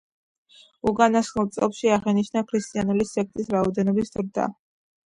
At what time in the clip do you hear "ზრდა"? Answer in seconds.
4.15-4.53